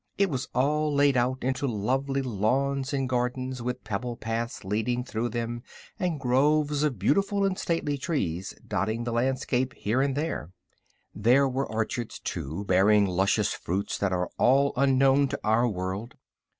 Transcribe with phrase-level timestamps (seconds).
[0.17, 5.29] It was all laid out into lovely lawns and gardens, with pebble paths leading through
[5.29, 5.61] them
[5.99, 10.49] and groves of beautiful and stately trees dotting the landscape here and there.
[11.13, 16.15] There were orchards, too, bearing luscious fruits that are all unknown in our world.